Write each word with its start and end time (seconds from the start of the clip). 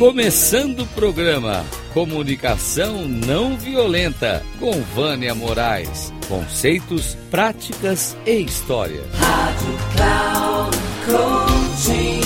Começando 0.00 0.80
o 0.80 0.86
programa 0.86 1.62
Comunicação 1.92 3.06
Não 3.06 3.54
Violenta 3.58 4.42
com 4.58 4.72
Vânia 4.80 5.34
Moraes. 5.34 6.10
Conceitos, 6.26 7.16
práticas 7.30 8.16
e 8.24 8.40
história. 8.40 9.02
Rádio 9.12 9.76
Cloud 9.94 10.76
Coaching. 11.04 12.20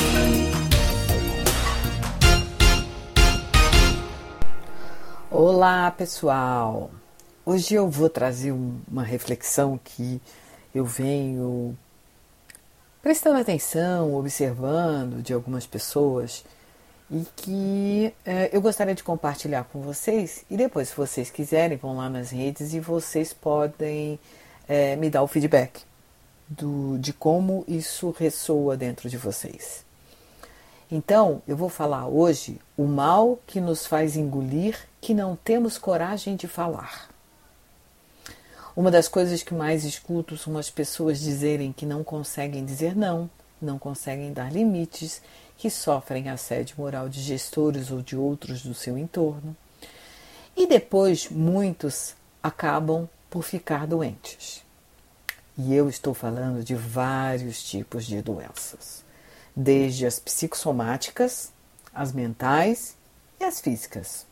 Olá, 5.29 5.91
pessoal. 5.91 6.93
Hoje 7.45 7.75
eu 7.75 7.91
vou 7.91 8.09
trazer 8.09 8.53
uma 8.53 9.03
reflexão 9.03 9.81
que 9.83 10.21
eu 10.73 10.85
venho 10.85 11.77
prestando 13.03 13.41
atenção, 13.41 14.15
observando 14.15 15.21
de 15.21 15.33
algumas 15.33 15.67
pessoas 15.67 16.45
e 17.11 17.25
que 17.37 18.15
é, 18.25 18.51
eu 18.53 18.61
gostaria 18.61 18.95
de 18.95 19.03
compartilhar 19.03 19.65
com 19.65 19.81
vocês. 19.81 20.45
E 20.51 20.57
depois, 20.57 20.89
se 20.89 20.97
vocês 20.97 21.31
quiserem, 21.31 21.77
vão 21.77 21.97
lá 21.97 22.09
nas 22.09 22.31
redes 22.31 22.73
e 22.73 22.81
vocês 22.81 23.33
podem 23.33 24.19
é, 24.69 24.97
me 24.97 25.11
dar 25.11 25.23
o 25.23 25.27
feedback 25.27 25.83
do, 26.49 26.99
de 26.99 27.13
como 27.13 27.65
isso 27.69 28.15
ressoa 28.19 28.77
dentro 28.77 29.09
de 29.09 29.17
vocês. 29.17 29.85
Então, 30.91 31.43
eu 31.49 31.57
vou 31.57 31.69
falar 31.69 32.07
hoje 32.07 32.61
o 32.77 32.85
mal 32.85 33.39
que 33.47 33.61
nos 33.61 33.87
faz 33.87 34.17
engolir 34.17 34.79
que 35.01 35.15
não 35.15 35.37
temos 35.37 35.79
coragem 35.79 36.37
de 36.37 36.47
falar. 36.47 37.09
Uma 38.77 38.91
das 38.91 39.09
coisas 39.09 39.43
que 39.43 39.55
mais 39.55 39.85
escuto 39.85 40.37
são 40.37 40.59
as 40.59 40.69
pessoas 40.69 41.21
dizerem 41.21 41.73
que 41.73 41.87
não 41.87 42.03
conseguem 42.03 42.65
dizer 42.65 42.97
não, 42.97 43.31
não 43.63 43.79
conseguem 43.79 44.33
dar 44.33 44.53
limites, 44.53 45.23
que 45.57 45.71
sofrem 45.71 46.29
assédio 46.29 46.77
moral 46.79 47.09
de 47.09 47.21
gestores 47.21 47.91
ou 47.91 48.03
de 48.03 48.17
outros 48.17 48.63
do 48.63 48.75
seu 48.75 48.99
entorno. 48.99 49.57
E 50.57 50.67
depois 50.67 51.29
muitos 51.31 52.15
acabam 52.43 53.09
por 53.31 53.43
ficar 53.43 53.87
doentes. 53.87 54.65
E 55.57 55.75
eu 55.75 55.89
estou 55.89 56.15
falando 56.15 56.65
de 56.65 56.75
vários 56.75 57.63
tipos 57.63 58.05
de 58.05 58.21
doenças, 58.21 59.05
desde 59.55 60.05
as 60.05 60.19
psicossomáticas, 60.19 61.53
as 61.95 62.13
mentais 62.13 62.97
e 63.41 63.45
as 63.45 63.61
físicas. 63.61 64.27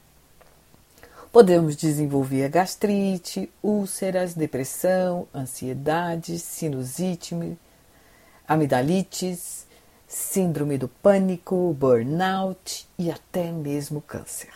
Podemos 1.33 1.77
desenvolver 1.77 2.48
gastrite, 2.50 3.50
úlceras, 3.62 4.34
depressão, 4.34 5.27
ansiedade, 5.34 6.39
sinusite, 6.39 7.56
amidalites, 8.47 9.67
síndrome 10.12 10.77
do 10.77 10.88
pânico, 10.88 11.72
burnout 11.72 12.86
e 12.98 13.10
até 13.10 13.50
mesmo 13.50 14.02
câncer. 14.02 14.52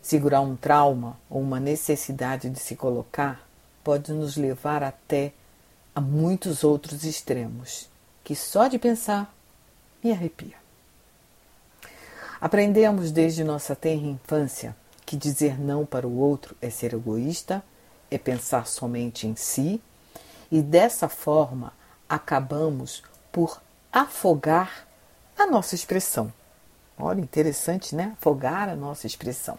Segurar 0.00 0.40
um 0.40 0.56
trauma 0.56 1.18
ou 1.28 1.42
uma 1.42 1.60
necessidade 1.60 2.48
de 2.48 2.58
se 2.58 2.74
colocar 2.74 3.46
pode 3.84 4.12
nos 4.12 4.38
levar 4.38 4.82
até 4.82 5.34
a 5.94 6.00
muitos 6.00 6.64
outros 6.64 7.04
extremos, 7.04 7.90
que 8.24 8.34
só 8.34 8.68
de 8.68 8.78
pensar 8.78 9.34
me 10.02 10.10
arrepia. 10.12 10.56
Aprendemos 12.40 13.10
desde 13.10 13.44
nossa 13.44 13.76
tenra 13.76 14.06
infância 14.06 14.74
que 15.04 15.14
dizer 15.16 15.60
não 15.60 15.84
para 15.84 16.08
o 16.08 16.18
outro 16.18 16.56
é 16.62 16.70
ser 16.70 16.94
egoísta, 16.94 17.62
é 18.10 18.16
pensar 18.16 18.66
somente 18.66 19.26
em 19.26 19.36
si, 19.36 19.78
e 20.50 20.62
dessa 20.62 21.06
forma 21.06 21.70
acabamos 22.08 23.02
por 23.30 23.60
afogar 23.96 24.86
a 25.38 25.46
nossa 25.46 25.74
expressão. 25.74 26.30
Olha, 26.98 27.18
interessante, 27.18 27.94
né? 27.94 28.14
Afogar 28.18 28.68
a 28.68 28.76
nossa 28.76 29.06
expressão. 29.06 29.58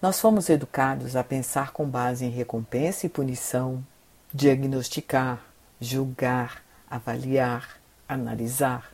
Nós 0.00 0.20
fomos 0.20 0.48
educados 0.48 1.16
a 1.16 1.24
pensar 1.24 1.72
com 1.72 1.84
base 1.84 2.24
em 2.24 2.30
recompensa 2.30 3.04
e 3.04 3.08
punição, 3.08 3.84
diagnosticar, 4.32 5.40
julgar, 5.80 6.62
avaliar, 6.88 7.80
analisar, 8.08 8.92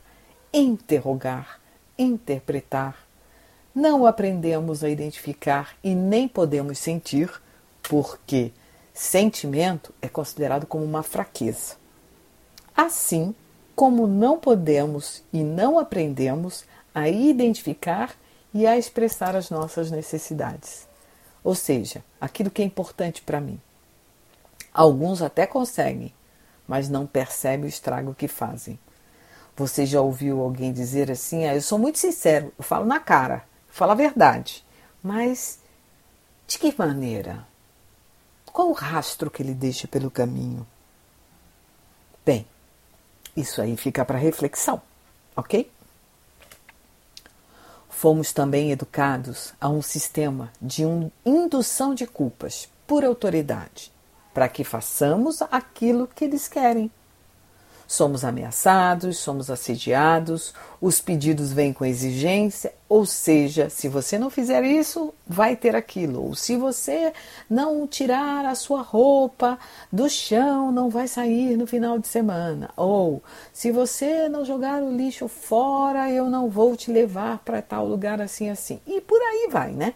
interrogar, 0.51 1.59
interpretar, 1.95 2.97
não 3.73 4.07
aprendemos 4.07 4.83
a 4.83 4.89
identificar 4.89 5.77
e 5.83 5.93
nem 5.93 6.27
podemos 6.27 6.79
sentir, 6.79 7.31
porque 7.83 8.51
sentimento 8.95 9.93
é 10.01 10.09
considerado 10.09 10.65
como 10.65 10.83
uma 10.83 11.03
fraqueza. 11.03 11.75
Assim 12.77 13.33
como 13.75 14.05
não 14.05 14.39
podemos 14.39 15.23
e 15.33 15.43
não 15.43 15.79
aprendemos 15.79 16.63
a 16.93 17.09
identificar 17.09 18.15
e 18.53 18.67
a 18.67 18.77
expressar 18.77 19.35
as 19.35 19.49
nossas 19.49 19.89
necessidades. 19.89 20.87
Ou 21.43 21.55
seja, 21.55 22.03
aquilo 22.21 22.51
que 22.51 22.61
é 22.61 22.65
importante 22.65 23.23
para 23.23 23.41
mim. 23.41 23.59
Alguns 24.71 25.23
até 25.23 25.47
conseguem, 25.47 26.13
mas 26.67 26.87
não 26.87 27.07
percebem 27.07 27.65
o 27.65 27.67
estrago 27.67 28.13
que 28.13 28.27
fazem. 28.27 28.77
Você 29.55 29.83
já 29.87 29.99
ouviu 29.99 30.39
alguém 30.39 30.71
dizer 30.71 31.09
assim: 31.09 31.45
ah, 31.45 31.55
eu 31.55 31.61
sou 31.63 31.79
muito 31.79 31.97
sincero, 31.97 32.53
eu 32.57 32.63
falo 32.63 32.85
na 32.85 32.99
cara. 32.99 33.43
Fala 33.69 33.93
a 33.93 33.95
verdade. 33.95 34.63
Mas 35.01 35.59
de 36.45 36.59
que 36.59 36.73
maneira? 36.77 37.47
Qual 38.45 38.69
o 38.69 38.73
rastro 38.73 39.31
que 39.31 39.41
ele 39.41 39.55
deixa 39.55 39.87
pelo 39.87 40.11
caminho? 40.11 40.65
Bem, 42.23 42.45
isso 43.37 43.61
aí 43.61 43.77
fica 43.77 44.03
para 44.03 44.17
reflexão, 44.17 44.81
ok? 45.35 45.71
Fomos 47.87 48.33
também 48.33 48.71
educados 48.71 49.53
a 49.61 49.69
um 49.69 49.81
sistema 49.81 50.51
de 50.59 50.85
um 50.85 51.11
indução 51.23 51.93
de 51.93 52.07
culpas 52.07 52.67
por 52.87 53.05
autoridade, 53.05 53.91
para 54.33 54.49
que 54.49 54.63
façamos 54.63 55.41
aquilo 55.43 56.07
que 56.07 56.25
eles 56.25 56.47
querem. 56.47 56.91
Somos 57.87 58.25
ameaçados, 58.25 59.17
somos 59.17 59.49
assediados, 59.49 60.53
os 60.81 60.99
pedidos 60.99 61.53
vêm 61.53 61.71
com 61.71 61.85
exigência, 61.85 62.73
ou 62.89 63.05
seja, 63.05 63.69
se 63.69 63.87
você 63.87 64.19
não 64.19 64.29
fizer 64.29 64.61
isso, 64.65 65.13
vai 65.25 65.55
ter 65.55 65.73
aquilo. 65.73 66.21
Ou 66.21 66.35
se 66.35 66.57
você 66.57 67.13
não 67.49 67.87
tirar 67.87 68.45
a 68.45 68.55
sua 68.55 68.81
roupa 68.81 69.57
do 69.89 70.09
chão, 70.09 70.69
não 70.69 70.89
vai 70.89 71.07
sair 71.07 71.55
no 71.55 71.65
final 71.65 71.97
de 71.97 72.09
semana. 72.09 72.69
Ou 72.75 73.23
se 73.53 73.71
você 73.71 74.27
não 74.27 74.43
jogar 74.43 74.83
o 74.83 74.93
lixo 74.93 75.29
fora, 75.29 76.11
eu 76.11 76.29
não 76.29 76.49
vou 76.49 76.75
te 76.75 76.91
levar 76.91 77.37
para 77.39 77.61
tal 77.61 77.87
lugar 77.87 78.19
assim 78.19 78.49
assim. 78.49 78.81
E 78.85 78.99
por 78.99 79.21
aí 79.21 79.47
vai, 79.49 79.71
né? 79.71 79.93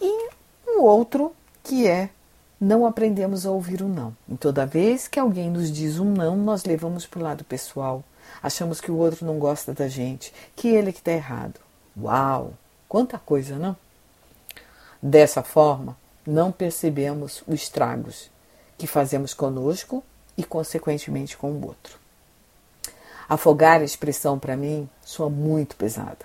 E 0.00 0.30
um 0.66 0.82
outro 0.82 1.32
que 1.62 1.86
é 1.86 2.10
não 2.62 2.86
aprendemos 2.86 3.44
a 3.44 3.50
ouvir 3.50 3.82
o 3.82 3.88
não. 3.88 4.16
E 4.28 4.36
toda 4.36 4.64
vez 4.64 5.08
que 5.08 5.18
alguém 5.18 5.50
nos 5.50 5.68
diz 5.68 5.98
um 5.98 6.12
não, 6.12 6.36
nós 6.36 6.64
levamos 6.64 7.04
para 7.04 7.18
o 7.18 7.22
lado 7.24 7.42
pessoal. 7.42 8.04
Achamos 8.40 8.80
que 8.80 8.88
o 8.88 8.96
outro 8.98 9.26
não 9.26 9.36
gosta 9.36 9.74
da 9.74 9.88
gente, 9.88 10.32
que 10.54 10.68
ele 10.68 10.92
que 10.92 11.00
está 11.00 11.10
errado. 11.10 11.58
Uau! 12.00 12.52
Quanta 12.88 13.18
coisa, 13.18 13.56
não? 13.56 13.76
Dessa 15.02 15.42
forma, 15.42 15.96
não 16.24 16.52
percebemos 16.52 17.42
os 17.48 17.62
estragos 17.62 18.30
que 18.78 18.86
fazemos 18.86 19.34
conosco 19.34 20.04
e, 20.38 20.44
consequentemente, 20.44 21.36
com 21.36 21.50
o 21.50 21.66
outro. 21.66 21.98
Afogar 23.28 23.80
a 23.80 23.84
expressão 23.84 24.38
para 24.38 24.56
mim 24.56 24.88
soa 25.04 25.28
muito 25.28 25.74
pesada, 25.74 26.24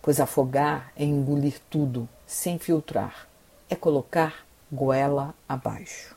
pois 0.00 0.20
afogar 0.20 0.92
é 0.96 1.02
engolir 1.02 1.58
tudo 1.68 2.08
sem 2.28 2.60
filtrar, 2.60 3.26
é 3.68 3.74
colocar 3.74 4.46
goela 4.70 5.34
abaixo. 5.48 6.14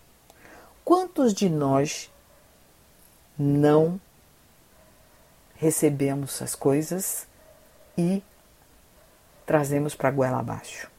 Quantos 0.83 1.33
de 1.33 1.49
nós 1.49 2.11
não 3.37 3.99
recebemos 5.55 6.41
as 6.41 6.55
coisas 6.55 7.27
e 7.97 8.21
trazemos 9.45 9.95
para 9.95 10.11
goela 10.11 10.39
abaixo? 10.39 10.89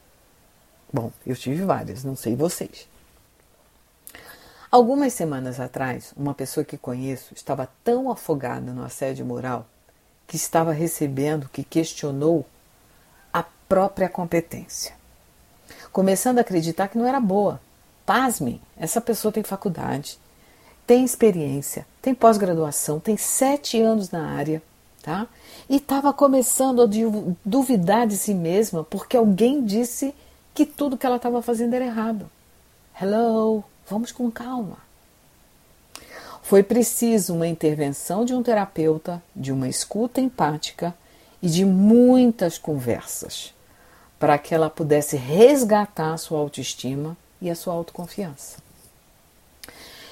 Bom, 0.91 1.11
eu 1.25 1.35
tive 1.35 1.63
várias, 1.63 2.03
não 2.03 2.15
sei 2.15 2.35
vocês. 2.35 2.87
Algumas 4.71 5.13
semanas 5.13 5.59
atrás, 5.59 6.13
uma 6.17 6.33
pessoa 6.33 6.63
que 6.63 6.77
conheço 6.77 7.33
estava 7.33 7.69
tão 7.83 8.09
afogada 8.11 8.71
no 8.73 8.83
assédio 8.83 9.25
moral 9.25 9.67
que 10.25 10.35
estava 10.35 10.71
recebendo 10.71 11.49
que 11.49 11.63
questionou 11.63 12.45
a 13.31 13.43
própria 13.43 14.09
competência 14.09 15.02
começando 15.93 16.39
a 16.39 16.41
acreditar 16.41 16.87
que 16.87 16.97
não 16.97 17.07
era 17.07 17.19
boa. 17.19 17.61
Pasmem, 18.03 18.59
essa 18.75 18.99
pessoa 18.99 19.31
tem 19.31 19.43
faculdade, 19.43 20.17
tem 20.85 21.05
experiência, 21.05 21.85
tem 22.01 22.13
pós-graduação, 22.13 22.99
tem 22.99 23.15
sete 23.15 23.79
anos 23.79 24.09
na 24.09 24.31
área, 24.31 24.61
tá? 25.03 25.27
E 25.69 25.77
estava 25.77 26.11
começando 26.11 26.81
a 26.81 26.89
duvidar 27.45 28.07
de 28.07 28.17
si 28.17 28.33
mesma 28.33 28.83
porque 28.83 29.15
alguém 29.15 29.63
disse 29.63 30.13
que 30.53 30.65
tudo 30.65 30.97
que 30.97 31.05
ela 31.05 31.15
estava 31.15 31.41
fazendo 31.41 31.75
era 31.75 31.85
errado. 31.85 32.29
Hello, 32.99 33.63
vamos 33.87 34.11
com 34.11 34.29
calma. 34.29 34.77
Foi 36.41 36.61
preciso 36.61 37.35
uma 37.35 37.47
intervenção 37.47 38.25
de 38.25 38.33
um 38.33 38.43
terapeuta, 38.43 39.23
de 39.33 39.51
uma 39.51 39.69
escuta 39.69 40.19
empática 40.19 40.93
e 41.41 41.47
de 41.47 41.63
muitas 41.63 42.57
conversas 42.57 43.53
para 44.23 44.37
que 44.37 44.55
ela 44.55 44.69
pudesse 44.69 45.17
resgatar 45.17 46.13
a 46.13 46.17
sua 46.17 46.39
autoestima 46.39 47.17
e 47.41 47.49
a 47.49 47.55
sua 47.55 47.73
autoconfiança. 47.73 48.55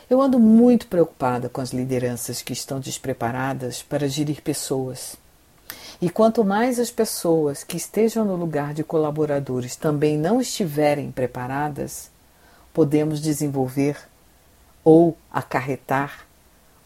Eu 0.09 0.21
ando 0.21 0.37
muito 0.37 0.87
preocupada 0.87 1.47
com 1.47 1.61
as 1.61 1.71
lideranças 1.71 2.41
que 2.41 2.51
estão 2.51 2.81
despreparadas 2.81 3.81
para 3.81 4.09
gerir 4.09 4.41
pessoas. 4.41 5.15
E 6.01 6.09
quanto 6.09 6.43
mais 6.43 6.77
as 6.77 6.91
pessoas 6.91 7.63
que 7.63 7.77
estejam 7.77 8.25
no 8.25 8.35
lugar 8.35 8.73
de 8.73 8.83
colaboradores 8.83 9.77
também 9.77 10.17
não 10.17 10.41
estiverem 10.41 11.09
preparadas, 11.09 12.11
podemos 12.73 13.21
desenvolver 13.21 13.97
ou 14.83 15.17
acarretar 15.31 16.27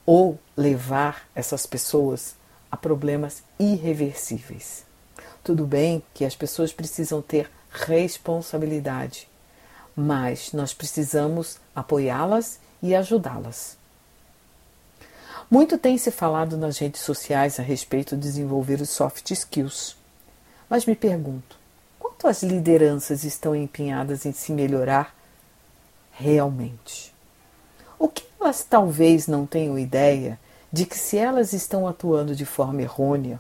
ou 0.06 0.38
levar 0.56 1.28
essas 1.34 1.66
pessoas 1.66 2.36
a 2.70 2.78
problemas 2.78 3.42
irreversíveis. 3.58 4.86
Tudo 5.44 5.66
bem 5.66 6.02
que 6.14 6.26
as 6.26 6.36
pessoas 6.36 6.74
precisam 6.74 7.22
ter 7.22 7.50
responsabilidade, 7.72 9.28
mas 9.96 10.52
nós 10.54 10.74
precisamos 10.74 11.58
apoiá-las 11.76 12.60
e 12.82 12.96
ajudá-las. 12.96 13.78
Muito 15.50 15.78
tem 15.78 15.98
se 15.98 16.10
falado 16.10 16.58
nas 16.58 16.80
redes 16.80 17.02
sociais 17.02 17.60
a 17.60 17.64
respeito 17.64 18.16
de 18.16 18.24
desenvolver 18.24 18.82
os 18.82 18.90
soft 18.90 19.30
skills. 19.30 19.96
Mas 20.68 20.86
me 20.86 20.96
pergunto, 20.96 21.58
quanto 22.00 22.28
as 22.28 22.42
lideranças 22.42 23.24
estão 23.24 23.56
empenhadas 23.56 24.26
em 24.26 24.32
se 24.32 24.52
melhorar 24.52 25.16
realmente? 26.12 27.14
O 28.00 28.08
que 28.08 28.26
elas 28.42 28.64
talvez 28.64 29.28
não 29.28 29.46
tenham 29.46 29.78
ideia 29.78 30.40
de 30.72 30.86
que 30.86 30.98
se 30.98 31.18
elas 31.18 31.54
estão 31.54 31.88
atuando 31.88 32.36
de 32.36 32.46
forma 32.46 32.82
errônea, 32.82 33.40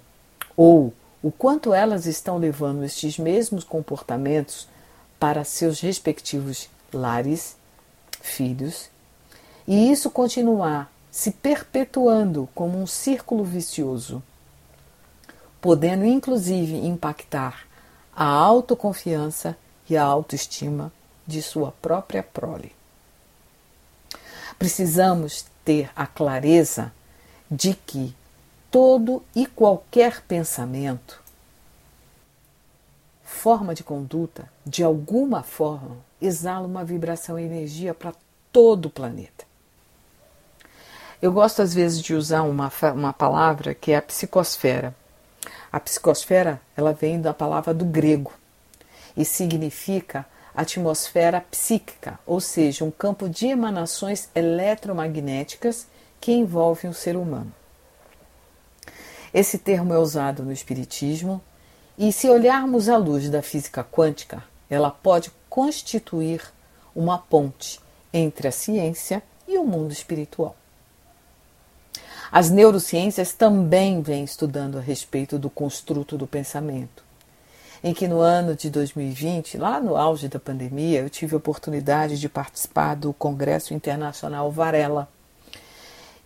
ou 0.56 0.94
o 1.26 1.32
quanto 1.32 1.74
elas 1.74 2.06
estão 2.06 2.38
levando 2.38 2.84
estes 2.84 3.18
mesmos 3.18 3.64
comportamentos 3.64 4.68
para 5.20 5.44
seus 5.44 5.80
respectivos 5.80 6.70
lares, 6.94 7.58
filhos, 8.22 8.92
e 9.68 9.92
isso 9.92 10.12
continuar 10.12 10.88
se 11.10 11.32
perpetuando 11.32 12.48
como 12.54 12.80
um 12.80 12.86
círculo 12.86 13.44
vicioso, 13.44 14.22
podendo 15.60 16.06
inclusive 16.06 16.76
impactar 16.76 17.66
a 18.16 18.26
autoconfiança 18.26 19.58
e 19.90 19.98
a 19.98 20.04
autoestima 20.04 20.94
de 21.26 21.42
sua 21.42 21.72
própria 21.82 22.22
prole. 22.22 22.72
Precisamos 24.60 25.44
ter 25.66 25.90
a 25.96 26.06
clareza 26.06 26.94
de 27.50 27.74
que 27.74 28.14
todo 28.76 29.24
e 29.34 29.46
qualquer 29.46 30.20
pensamento, 30.24 31.24
forma 33.24 33.74
de 33.74 33.86
conduta, 33.86 34.50
de 34.66 34.84
alguma 34.84 35.44
forma, 35.44 35.96
exala 36.22 36.68
uma 36.68 36.84
vibração 36.84 37.40
e 37.40 37.44
energia 37.46 37.94
para 37.94 38.14
todo 38.52 38.88
o 38.88 38.90
planeta. 38.90 39.46
Eu 41.22 41.32
gosto 41.32 41.62
às 41.62 41.74
vezes 41.74 42.02
de 42.02 42.14
usar 42.14 42.42
uma, 42.42 42.70
uma 42.94 43.14
palavra 43.14 43.74
que 43.74 43.94
é 43.94 43.96
a 43.96 44.02
psicosfera. 44.02 44.94
A 45.72 45.80
psicosfera 45.80 46.60
ela 46.76 46.92
vem 46.92 47.22
da 47.22 47.34
palavra 47.34 47.74
do 47.74 47.86
grego 47.86 48.34
e 49.16 49.24
significa 49.24 50.26
atmosfera 50.54 51.40
psíquica, 51.50 52.20
ou 52.26 52.42
seja, 52.42 52.84
um 52.84 52.92
campo 52.92 53.30
de 53.30 53.48
emanações 53.48 54.28
eletromagnéticas 54.36 55.88
que 56.20 56.34
envolve 56.34 56.90
o 56.90 56.94
ser 56.94 57.16
humano. 57.16 57.54
Esse 59.36 59.58
termo 59.58 59.94
é 59.94 60.00
usado 60.00 60.44
no 60.44 60.52
Espiritismo. 60.54 61.42
E, 61.98 62.14
se 62.14 62.30
olharmos 62.30 62.88
à 62.88 62.96
luz 62.96 63.30
da 63.30 63.42
física 63.42 63.84
quântica, 63.84 64.42
ela 64.70 64.90
pode 64.90 65.30
constituir 65.50 66.42
uma 66.96 67.18
ponte 67.18 67.82
entre 68.14 68.48
a 68.48 68.52
ciência 68.52 69.22
e 69.46 69.58
o 69.58 69.66
mundo 69.66 69.92
espiritual. 69.92 70.56
As 72.32 72.50
neurociências 72.50 73.34
também 73.34 74.02
vêm 74.02 74.24
estudando 74.24 74.78
a 74.78 74.82
respeito 74.82 75.38
do 75.38 75.50
construto 75.50 76.18
do 76.18 76.26
pensamento, 76.26 77.04
em 77.84 77.94
que 77.94 78.08
no 78.08 78.22
ano 78.22 78.56
de 78.56 78.70
2020, 78.70 79.58
lá 79.58 79.82
no 79.82 79.98
auge 79.98 80.30
da 80.30 80.40
pandemia, 80.40 81.02
eu 81.02 81.10
tive 81.10 81.36
a 81.36 81.40
oportunidade 81.40 82.18
de 82.18 82.30
participar 82.30 82.96
do 82.96 83.12
Congresso 83.12 83.74
Internacional 83.74 84.50
Varela, 84.50 85.10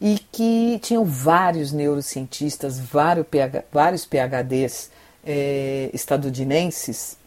e 0.01 0.18
que 0.31 0.80
tinham 0.81 1.04
vários 1.04 1.72
neurocientistas, 1.72 2.80
vários, 2.80 3.28
PH, 3.28 3.63
vários 3.72 4.06
PhDs 4.06 4.90
é, 5.25 5.90
estadunidenses, 5.94 7.18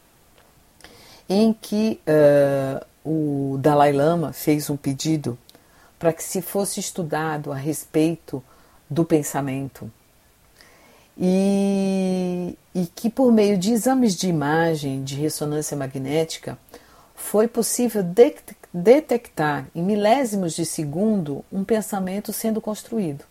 em 1.29 1.53
que 1.53 2.01
uh, 2.07 2.85
o 3.05 3.59
Dalai 3.59 3.93
Lama 3.93 4.33
fez 4.33 4.71
um 4.71 4.77
pedido 4.77 5.39
para 5.99 6.13
que 6.13 6.23
se 6.23 6.43
fosse 6.43 6.81
estudado 6.81 7.53
a 7.53 7.57
respeito 7.57 8.43
do 8.89 9.05
pensamento. 9.05 9.91
E, 11.17 12.57
e 12.75 12.87
que 12.87 13.11
por 13.11 13.31
meio 13.31 13.59
de 13.59 13.73
exames 13.73 14.17
de 14.17 14.29
imagem 14.29 15.05
de 15.05 15.15
ressonância 15.15 15.77
magnética 15.77 16.59
foi 17.15 17.47
possível 17.47 18.03
detectar 18.73 19.67
em 19.75 19.83
milésimos 19.83 20.55
de 20.55 20.65
segundo 20.65 21.45
um 21.53 21.63
pensamento 21.63 22.33
sendo 22.33 22.61
construído. 22.61 23.25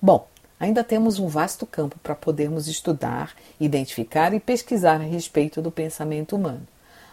Bom, 0.00 0.28
ainda 0.60 0.84
temos 0.84 1.18
um 1.18 1.26
vasto 1.26 1.66
campo 1.66 1.98
para 2.02 2.14
podermos 2.14 2.68
estudar, 2.68 3.34
identificar 3.58 4.32
e 4.32 4.40
pesquisar 4.40 5.00
a 5.00 5.04
respeito 5.04 5.60
do 5.60 5.70
pensamento 5.70 6.36
humano, 6.36 6.66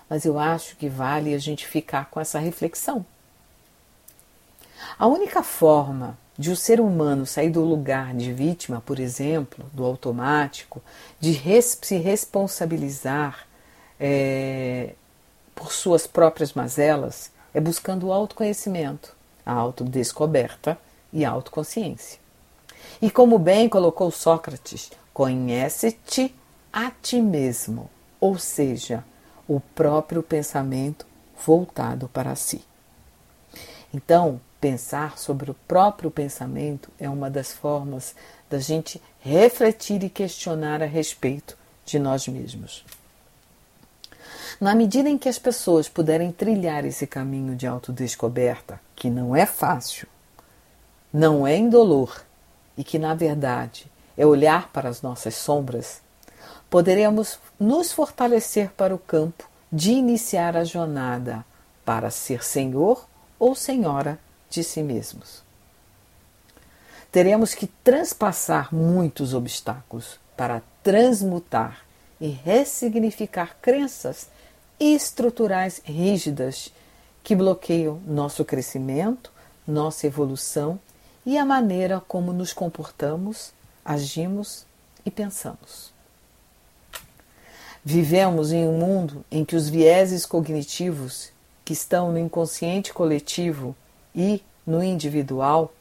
mas 0.10 0.24
eu 0.26 0.38
acho 0.38 0.76
que 0.76 0.88
vale 0.88 1.34
a 1.34 1.40
gente 1.40 1.66
ficar 1.66 2.10
com 2.12 2.20
essa 2.20 2.38
reflexão. 2.38 3.06
A 5.00 5.08
única 5.08 5.42
forma 5.42 6.18
de 6.38 6.52
o 6.52 6.56
ser 6.56 6.80
humano 6.80 7.26
sair 7.26 7.50
do 7.50 7.64
lugar 7.64 8.14
de 8.14 8.32
vítima, 8.32 8.82
por 8.86 9.00
exemplo, 9.00 9.66
do 9.74 9.84
automático, 9.84 10.82
de 11.20 11.32
res 11.32 11.78
se 11.82 11.98
responsabilizar 11.98 13.48
é, 14.00 14.94
por 15.56 15.72
suas 15.72 16.06
próprias 16.06 16.54
mazelas 16.54 17.32
é 17.54 17.62
buscando 17.62 18.08
o 18.08 18.14
autoconhecimento, 18.14 19.16
a 19.46 19.54
autodescoberta 19.54 20.78
e 21.12 21.24
a 21.24 21.32
autoconsciência. 21.32 22.20
E 23.02 23.10
como 23.10 23.40
bem 23.40 23.70
colocou 23.70 24.12
Sócrates, 24.12 24.92
conhece-te 25.14 26.36
a 26.72 26.92
ti 26.92 27.22
mesmo, 27.22 27.90
ou 28.20 28.38
seja, 28.38 29.04
o 29.48 29.60
próprio 29.60 30.22
pensamento 30.22 31.06
voltado 31.46 32.10
para 32.10 32.36
si. 32.36 32.62
Então, 33.94 34.42
pensar 34.60 35.18
sobre 35.18 35.52
o 35.52 35.54
próprio 35.68 36.12
pensamento 36.12 36.90
é 37.00 37.10
uma 37.10 37.30
das 37.30 37.54
formas 37.54 38.16
da 38.50 38.60
gente 38.60 39.02
refletir 39.20 40.04
e 40.04 40.10
questionar 40.10 40.82
a 40.82 40.86
respeito 40.86 41.58
de 41.86 41.98
nós 42.00 42.28
mesmos. 42.28 42.84
Na 44.60 44.74
medida 44.74 45.10
em 45.10 45.18
que 45.18 45.28
as 45.28 45.38
pessoas 45.38 45.90
puderem 45.90 46.32
trilhar 46.32 46.86
esse 46.86 47.06
caminho 47.06 47.56
de 47.56 47.68
autodescoberta, 47.68 48.80
que 48.96 49.10
não 49.10 49.36
é 49.36 49.46
fácil, 49.46 50.08
não 51.12 51.46
é 51.46 51.58
indolor 51.58 52.24
e 52.78 52.84
que, 52.84 52.98
na 52.98 53.14
verdade, 53.14 53.92
é 54.18 54.26
olhar 54.26 54.70
para 54.70 54.88
as 54.88 55.02
nossas 55.02 55.36
sombras, 55.36 56.02
poderemos 56.70 57.38
nos 57.60 57.92
fortalecer 57.92 58.72
para 58.72 58.96
o 58.96 59.00
campo 59.00 59.50
de 59.72 59.92
iniciar 59.92 60.56
a 60.56 60.64
jornada 60.64 61.46
para 61.84 62.10
ser 62.10 62.44
senhor 62.44 63.06
ou 63.38 63.56
senhora 63.56 64.18
de 64.50 64.64
si 64.64 64.82
mesmos. 64.82 65.44
Teremos 67.12 67.54
que 67.54 67.68
transpassar 67.68 68.74
muitos 68.74 69.34
obstáculos 69.34 70.20
para 70.36 70.62
transmutar 70.82 71.86
e 72.20 72.28
ressignificar 72.30 73.58
crenças 73.62 74.30
estruturais 74.80 75.82
rígidas 75.84 76.72
que 77.24 77.36
bloqueiam 77.36 78.00
nosso 78.06 78.46
crescimento, 78.46 79.32
nossa 79.68 80.08
evolução 80.08 80.80
e 81.26 81.38
a 81.38 81.46
maneira 81.46 82.02
como 82.08 82.32
nos 82.32 82.54
comportamos, 82.54 83.52
agimos 83.84 84.66
e 85.06 85.10
pensamos. 85.10 85.94
Vivemos 87.84 88.52
em 88.52 88.68
um 88.68 88.78
mundo 88.78 89.24
em 89.32 89.46
que 89.46 89.56
os 89.56 89.70
vieses 89.70 90.26
cognitivos 90.26 91.32
que 91.64 91.74
estão 91.74 92.12
no 92.12 92.20
inconsciente 92.20 92.94
coletivo 92.94 93.76
e 94.14 94.42
no 94.66 94.84
individual, 94.84 95.74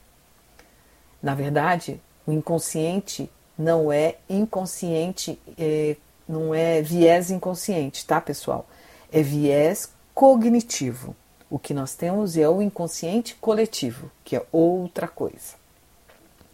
na 1.23 1.35
verdade, 1.35 2.01
o 2.27 2.33
inconsciente 2.33 3.31
não 3.57 3.93
é 3.93 4.17
inconsciente, 4.29 5.39
é, 5.59 5.97
não 6.29 6.55
é 6.55 6.83
viés 6.83 7.31
inconsciente, 7.31 8.05
tá, 8.07 8.21
pessoal? 8.21 8.67
É 9.15 9.23
viés 9.23 9.93
cognitivo. 10.13 11.15
O 11.49 11.57
que 11.57 11.73
nós 11.73 11.95
temos 11.95 12.37
é 12.37 12.49
o 12.49 12.61
inconsciente 12.61 13.37
coletivo, 13.37 14.11
que 14.25 14.35
é 14.35 14.45
outra 14.51 15.07
coisa. 15.07 15.55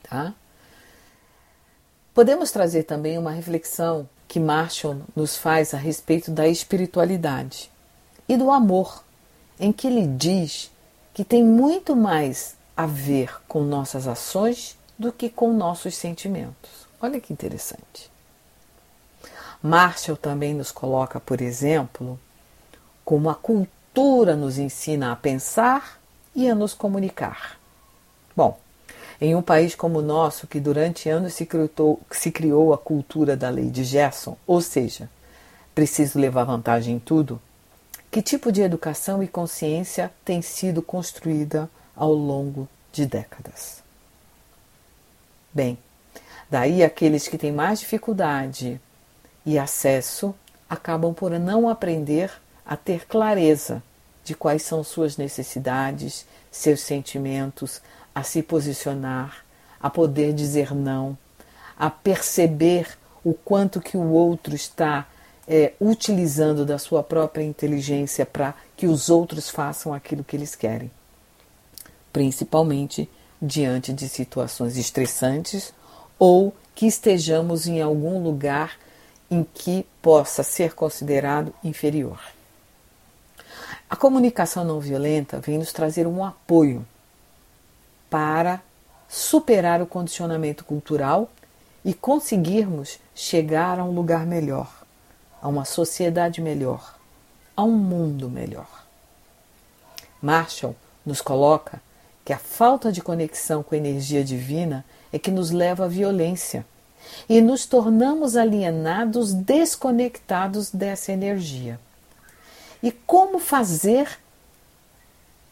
Tá? 0.02 0.34
Podemos 2.12 2.50
trazer 2.50 2.82
também 2.82 3.16
uma 3.16 3.30
reflexão 3.30 4.06
que 4.28 4.38
Marshall 4.38 5.00
nos 5.16 5.38
faz 5.38 5.72
a 5.72 5.78
respeito 5.78 6.30
da 6.30 6.46
espiritualidade 6.46 7.70
e 8.28 8.36
do 8.36 8.50
amor, 8.50 9.02
em 9.58 9.72
que 9.72 9.86
ele 9.86 10.06
diz 10.06 10.70
que 11.14 11.24
tem 11.24 11.42
muito 11.42 11.96
mais 11.96 12.56
a 12.76 12.84
ver 12.84 13.40
com 13.48 13.62
nossas 13.62 14.06
ações 14.06 14.76
do 14.98 15.10
que 15.10 15.30
com 15.30 15.50
nossos 15.54 15.94
sentimentos. 15.94 16.86
Olha 17.00 17.18
que 17.18 17.32
interessante. 17.32 18.10
Marshall 19.62 20.16
também 20.16 20.52
nos 20.52 20.70
coloca, 20.70 21.18
por 21.18 21.40
exemplo, 21.40 22.20
como 23.10 23.28
a 23.28 23.34
cultura 23.34 24.36
nos 24.36 24.56
ensina 24.56 25.10
a 25.10 25.16
pensar 25.16 26.00
e 26.32 26.48
a 26.48 26.54
nos 26.54 26.74
comunicar. 26.74 27.58
Bom, 28.36 28.56
em 29.20 29.34
um 29.34 29.42
país 29.42 29.74
como 29.74 29.98
o 29.98 30.02
nosso, 30.02 30.46
que 30.46 30.60
durante 30.60 31.08
anos 31.08 31.34
se 31.34 31.44
criou, 31.44 32.00
se 32.08 32.30
criou 32.30 32.72
a 32.72 32.78
cultura 32.78 33.36
da 33.36 33.50
lei 33.50 33.68
de 33.68 33.82
Gerson, 33.82 34.36
ou 34.46 34.60
seja, 34.60 35.10
preciso 35.74 36.20
levar 36.20 36.44
vantagem 36.44 36.94
em 36.94 36.98
tudo, 37.00 37.42
que 38.12 38.22
tipo 38.22 38.52
de 38.52 38.62
educação 38.62 39.20
e 39.20 39.26
consciência 39.26 40.12
tem 40.24 40.40
sido 40.40 40.80
construída 40.80 41.68
ao 41.96 42.12
longo 42.12 42.68
de 42.92 43.06
décadas? 43.06 43.82
Bem, 45.52 45.76
daí 46.48 46.84
aqueles 46.84 47.26
que 47.26 47.36
têm 47.36 47.50
mais 47.50 47.80
dificuldade 47.80 48.80
e 49.44 49.58
acesso 49.58 50.32
acabam 50.68 51.12
por 51.12 51.32
não 51.40 51.68
aprender 51.68 52.30
a 52.70 52.76
ter 52.76 53.04
clareza 53.04 53.82
de 54.22 54.32
quais 54.32 54.62
são 54.62 54.84
suas 54.84 55.16
necessidades, 55.16 56.24
seus 56.52 56.80
sentimentos, 56.80 57.82
a 58.14 58.22
se 58.22 58.44
posicionar, 58.44 59.44
a 59.82 59.90
poder 59.90 60.32
dizer 60.32 60.72
não, 60.72 61.18
a 61.76 61.90
perceber 61.90 62.96
o 63.24 63.34
quanto 63.34 63.80
que 63.80 63.96
o 63.96 64.12
outro 64.12 64.54
está 64.54 65.08
é, 65.48 65.72
utilizando 65.80 66.64
da 66.64 66.78
sua 66.78 67.02
própria 67.02 67.42
inteligência 67.42 68.24
para 68.24 68.54
que 68.76 68.86
os 68.86 69.10
outros 69.10 69.50
façam 69.50 69.92
aquilo 69.92 70.22
que 70.22 70.36
eles 70.36 70.54
querem, 70.54 70.92
principalmente 72.12 73.10
diante 73.42 73.92
de 73.92 74.08
situações 74.08 74.76
estressantes 74.76 75.74
ou 76.20 76.54
que 76.72 76.86
estejamos 76.86 77.66
em 77.66 77.82
algum 77.82 78.22
lugar 78.22 78.78
em 79.28 79.42
que 79.42 79.84
possa 80.00 80.44
ser 80.44 80.72
considerado 80.74 81.52
inferior. 81.64 82.20
A 83.90 83.96
comunicação 83.96 84.64
não 84.64 84.78
violenta 84.78 85.40
vem 85.40 85.58
nos 85.58 85.72
trazer 85.72 86.06
um 86.06 86.24
apoio 86.24 86.86
para 88.08 88.62
superar 89.08 89.82
o 89.82 89.86
condicionamento 89.86 90.64
cultural 90.64 91.28
e 91.84 91.92
conseguirmos 91.92 93.00
chegar 93.16 93.80
a 93.80 93.84
um 93.84 93.90
lugar 93.90 94.24
melhor, 94.24 94.72
a 95.42 95.48
uma 95.48 95.64
sociedade 95.64 96.40
melhor, 96.40 96.96
a 97.56 97.64
um 97.64 97.72
mundo 97.72 98.30
melhor. 98.30 98.86
Marshall 100.22 100.76
nos 101.04 101.20
coloca 101.20 101.82
que 102.24 102.32
a 102.32 102.38
falta 102.38 102.92
de 102.92 103.02
conexão 103.02 103.60
com 103.60 103.74
a 103.74 103.78
energia 103.78 104.22
divina 104.22 104.84
é 105.12 105.18
que 105.18 105.32
nos 105.32 105.50
leva 105.50 105.86
à 105.86 105.88
violência 105.88 106.64
e 107.28 107.40
nos 107.40 107.66
tornamos 107.66 108.36
alienados, 108.36 109.32
desconectados 109.32 110.70
dessa 110.70 111.10
energia. 111.10 111.80
E 112.82 112.90
como 112.90 113.38
fazer 113.38 114.18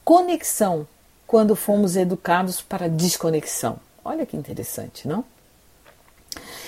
conexão 0.04 0.86
quando 1.26 1.54
fomos 1.54 1.96
educados 1.96 2.62
para 2.62 2.88
desconexão? 2.88 3.78
Olha 4.04 4.24
que 4.24 4.36
interessante, 4.36 5.06
não? 5.06 5.24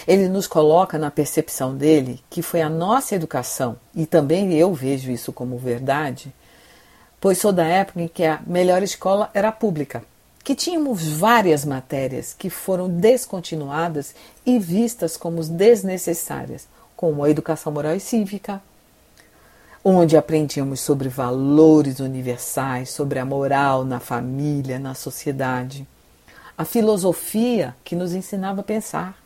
Ele 0.07 0.29
nos 0.29 0.47
coloca 0.47 0.99
na 0.99 1.11
percepção 1.11 1.77
dele 1.77 2.23
que 2.29 2.43
foi 2.43 2.61
a 2.61 2.69
nossa 2.69 3.15
educação, 3.15 3.77
e 3.95 4.07
também 4.07 4.53
eu 4.55 4.75
vejo 4.75 5.11
isso 5.11 5.33
como 5.33 5.59
verdade, 5.59 6.33
pois 7.21 7.39
sou 7.39 7.53
da 7.53 7.65
época 7.65 8.03
em 8.03 8.09
que 8.09 8.25
a 8.25 8.41
melhor 8.47 8.83
escola 8.83 9.31
era 9.33 9.53
pública, 9.53 10.03
que 10.43 10.55
tínhamos 10.55 11.07
várias 11.07 11.65
matérias 11.65 12.35
que 12.37 12.51
foram 12.51 12.89
descontinuadas 12.89 14.15
e 14.45 14.59
vistas 14.59 15.17
como 15.17 15.45
desnecessárias, 15.45 16.67
como 16.97 17.23
a 17.23 17.31
educação 17.31 17.73
moral 17.73 17.95
e 17.95 18.01
cívica, 18.01 18.61
onde 19.85 20.17
aprendíamos 20.17 20.81
sobre 20.81 21.09
valores 21.09 22.01
universais, 22.01 22.91
sobre 22.91 23.19
a 23.19 23.25
moral 23.25 23.85
na 23.85 23.99
família, 23.99 24.79
na 24.79 24.95
sociedade, 24.95 25.87
a 26.57 26.65
filosofia 26.65 27.75
que 27.83 27.97
nos 27.97 28.13
ensinava 28.13 28.61
a 28.61 28.65
pensar. 28.65 29.17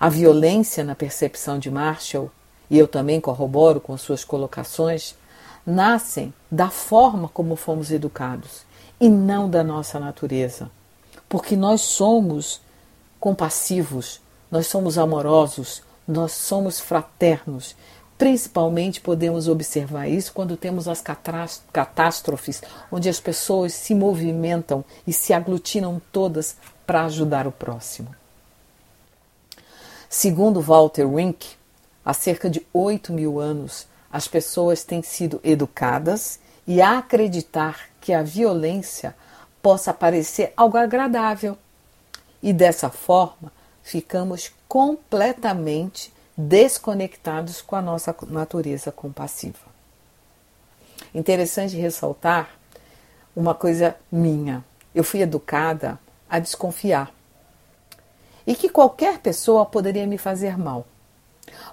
A 0.00 0.08
violência 0.08 0.82
na 0.82 0.96
percepção 0.96 1.58
de 1.60 1.70
Marshall, 1.70 2.30
e 2.68 2.76
eu 2.76 2.88
também 2.88 3.20
corroboro 3.20 3.80
com 3.80 3.96
suas 3.96 4.24
colocações, 4.24 5.14
nascem 5.64 6.34
da 6.50 6.68
forma 6.68 7.28
como 7.28 7.54
fomos 7.54 7.92
educados 7.92 8.64
e 9.00 9.08
não 9.08 9.48
da 9.48 9.62
nossa 9.62 10.00
natureza. 10.00 10.68
Porque 11.28 11.54
nós 11.54 11.82
somos 11.82 12.60
compassivos, 13.20 14.20
nós 14.50 14.66
somos 14.66 14.98
amorosos, 14.98 15.82
nós 16.08 16.32
somos 16.32 16.80
fraternos 16.80 17.76
Principalmente 18.22 19.00
podemos 19.00 19.48
observar 19.48 20.06
isso 20.06 20.32
quando 20.32 20.56
temos 20.56 20.86
as 20.86 21.02
catástrofes, 21.72 22.62
onde 22.88 23.08
as 23.08 23.18
pessoas 23.18 23.72
se 23.74 23.96
movimentam 23.96 24.84
e 25.04 25.12
se 25.12 25.32
aglutinam 25.32 26.00
todas 26.12 26.56
para 26.86 27.04
ajudar 27.06 27.48
o 27.48 27.50
próximo. 27.50 28.14
Segundo 30.08 30.60
Walter 30.60 31.04
Wink, 31.04 31.56
há 32.04 32.14
cerca 32.14 32.48
de 32.48 32.64
8 32.72 33.12
mil 33.12 33.40
anos, 33.40 33.88
as 34.08 34.28
pessoas 34.28 34.84
têm 34.84 35.02
sido 35.02 35.40
educadas 35.42 36.38
e 36.64 36.80
a 36.80 36.98
acreditar 36.98 37.88
que 38.00 38.12
a 38.12 38.22
violência 38.22 39.16
possa 39.60 39.92
parecer 39.92 40.52
algo 40.56 40.78
agradável. 40.78 41.58
E 42.40 42.52
dessa 42.52 42.88
forma, 42.88 43.50
ficamos 43.82 44.52
completamente 44.68 46.12
desconectados 46.36 47.60
com 47.60 47.76
a 47.76 47.82
nossa 47.82 48.14
natureza 48.28 48.90
compassiva. 48.90 49.72
Interessante 51.14 51.76
ressaltar 51.76 52.50
uma 53.36 53.54
coisa 53.54 53.96
minha. 54.10 54.64
Eu 54.94 55.04
fui 55.04 55.20
educada 55.20 55.98
a 56.28 56.38
desconfiar 56.38 57.12
e 58.46 58.54
que 58.54 58.68
qualquer 58.68 59.18
pessoa 59.18 59.66
poderia 59.66 60.06
me 60.06 60.18
fazer 60.18 60.56
mal. 60.56 60.86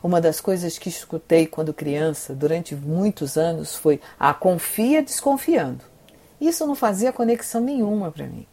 Uma 0.03 0.19
das 0.19 0.41
coisas 0.41 0.77
que 0.77 0.89
escutei 0.89 1.45
quando 1.47 1.73
criança, 1.73 2.33
durante 2.33 2.75
muitos 2.75 3.37
anos, 3.37 3.75
foi: 3.75 4.01
a 4.19 4.29
ah, 4.29 4.33
confia 4.33 5.01
desconfiando. 5.01 5.83
Isso 6.39 6.65
não 6.65 6.75
fazia 6.75 7.13
conexão 7.13 7.61
nenhuma 7.61 8.11
para 8.11 8.25
mim. 8.25 8.45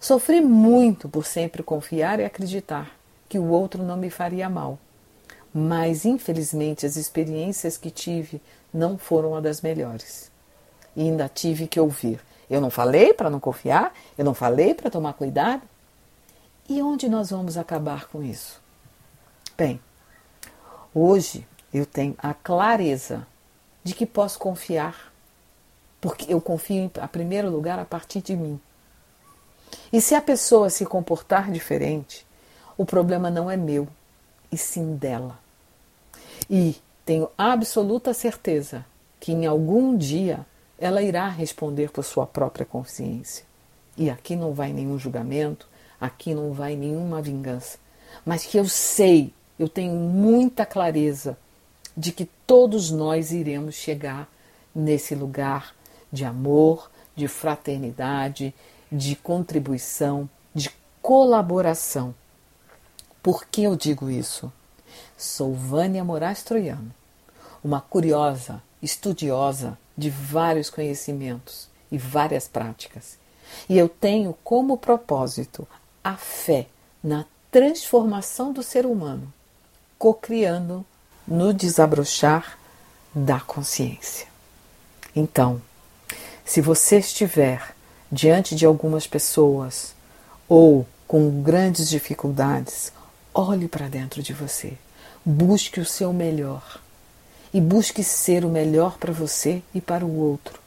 Sofri 0.00 0.40
muito 0.40 1.08
por 1.08 1.24
sempre 1.24 1.62
confiar 1.62 2.20
e 2.20 2.24
acreditar 2.24 2.90
que 3.28 3.38
o 3.38 3.48
outro 3.48 3.82
não 3.82 3.96
me 3.96 4.10
faria 4.10 4.48
mal 4.48 4.78
mas 5.52 6.04
infelizmente 6.04 6.84
as 6.84 6.96
experiências 6.96 7.76
que 7.76 7.90
tive 7.90 8.40
não 8.72 8.98
foram 8.98 9.30
uma 9.30 9.42
das 9.42 9.60
melhores. 9.60 10.30
E 10.94 11.02
ainda 11.02 11.28
tive 11.28 11.66
que 11.66 11.80
ouvir. 11.80 12.20
Eu 12.50 12.60
não 12.60 12.70
falei 12.70 13.12
para 13.12 13.30
não 13.30 13.40
confiar, 13.40 13.92
eu 14.16 14.24
não 14.24 14.34
falei 14.34 14.74
para 14.74 14.90
tomar 14.90 15.12
cuidado. 15.12 15.62
E 16.68 16.82
onde 16.82 17.08
nós 17.08 17.30
vamos 17.30 17.56
acabar 17.56 18.08
com 18.08 18.22
isso? 18.22 18.60
Bem, 19.56 19.80
hoje 20.94 21.46
eu 21.72 21.84
tenho 21.86 22.14
a 22.18 22.32
clareza 22.32 23.26
de 23.82 23.94
que 23.94 24.06
posso 24.06 24.38
confiar, 24.38 25.12
porque 26.00 26.32
eu 26.32 26.40
confio 26.40 26.76
em 26.76 26.90
a 27.00 27.08
primeiro 27.08 27.50
lugar 27.50 27.78
a 27.78 27.84
partir 27.84 28.20
de 28.20 28.36
mim. 28.36 28.60
E 29.92 30.00
se 30.00 30.14
a 30.14 30.20
pessoa 30.20 30.70
se 30.70 30.84
comportar 30.84 31.50
diferente, 31.50 32.26
o 32.76 32.84
problema 32.84 33.30
não 33.30 33.50
é 33.50 33.56
meu, 33.56 33.88
e 34.50 34.56
sim 34.56 34.96
dela. 34.96 35.38
E 36.48 36.76
tenho 37.04 37.28
absoluta 37.36 38.12
certeza 38.14 38.84
que 39.20 39.32
em 39.32 39.46
algum 39.46 39.96
dia 39.96 40.46
ela 40.78 41.02
irá 41.02 41.28
responder 41.28 41.90
por 41.90 42.04
sua 42.04 42.26
própria 42.26 42.64
consciência. 42.64 43.44
E 43.96 44.08
aqui 44.08 44.36
não 44.36 44.52
vai 44.52 44.72
nenhum 44.72 44.98
julgamento, 44.98 45.68
aqui 46.00 46.34
não 46.34 46.52
vai 46.52 46.76
nenhuma 46.76 47.20
vingança, 47.20 47.78
mas 48.24 48.44
que 48.44 48.56
eu 48.56 48.68
sei, 48.68 49.32
eu 49.58 49.68
tenho 49.68 49.92
muita 49.94 50.64
clareza 50.64 51.36
de 51.96 52.12
que 52.12 52.26
todos 52.46 52.90
nós 52.90 53.32
iremos 53.32 53.74
chegar 53.74 54.28
nesse 54.72 55.14
lugar 55.14 55.74
de 56.12 56.24
amor, 56.24 56.90
de 57.16 57.26
fraternidade, 57.26 58.54
de 58.90 59.16
contribuição, 59.16 60.30
de 60.54 60.70
colaboração. 61.02 62.14
Por 63.22 63.44
que 63.46 63.64
eu 63.64 63.76
digo 63.76 64.10
isso? 64.10 64.52
Sou 65.16 65.54
Vânia 65.54 66.04
Moraes 66.04 66.42
Troiano, 66.42 66.94
uma 67.62 67.80
curiosa, 67.80 68.62
estudiosa 68.80 69.76
de 69.96 70.08
vários 70.08 70.70
conhecimentos 70.70 71.68
e 71.90 71.98
várias 71.98 72.46
práticas. 72.46 73.18
E 73.68 73.76
eu 73.76 73.88
tenho 73.88 74.36
como 74.44 74.76
propósito 74.76 75.66
a 76.04 76.16
fé 76.16 76.66
na 77.02 77.24
transformação 77.50 78.52
do 78.52 78.62
ser 78.62 78.86
humano, 78.86 79.32
cocriando 79.98 80.84
no 81.26 81.52
desabrochar 81.52 82.58
da 83.14 83.40
consciência. 83.40 84.28
Então, 85.16 85.60
se 86.44 86.60
você 86.60 86.98
estiver 86.98 87.74
diante 88.10 88.54
de 88.54 88.64
algumas 88.64 89.06
pessoas 89.06 89.94
ou 90.48 90.86
com 91.06 91.42
grandes 91.42 91.88
dificuldades, 91.88 92.92
olhe 93.34 93.68
para 93.68 93.88
dentro 93.88 94.22
de 94.22 94.32
você, 94.32 94.74
busque 95.24 95.80
o 95.80 95.84
seu 95.84 96.12
melhor 96.12 96.80
e 97.52 97.60
busque 97.60 98.02
ser 98.02 98.44
o 98.44 98.48
melhor 98.48 98.98
para 98.98 99.12
você 99.12 99.62
e 99.74 99.80
para 99.80 100.04
o 100.04 100.18
outro. 100.18 100.60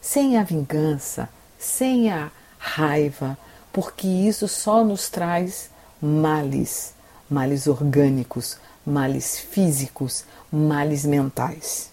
Sem 0.00 0.36
a 0.36 0.42
vingança, 0.42 1.28
sem 1.58 2.10
a 2.10 2.30
raiva, 2.58 3.36
porque 3.72 4.06
isso 4.06 4.48
só 4.48 4.84
nos 4.84 5.08
traz 5.08 5.70
males, 6.00 6.94
males 7.28 7.66
orgânicos, 7.66 8.56
males 8.84 9.38
físicos, 9.38 10.24
males 10.50 11.04
mentais. 11.04 11.90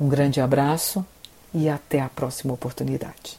Um 0.00 0.08
grande 0.08 0.40
abraço 0.40 1.04
e 1.52 1.68
até 1.68 2.00
a 2.00 2.08
próxima 2.08 2.54
oportunidade. 2.54 3.38